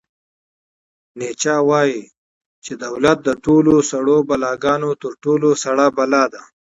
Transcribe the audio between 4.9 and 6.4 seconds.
تر ټولو سړه بلا